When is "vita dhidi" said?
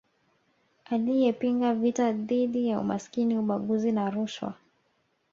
1.73-2.67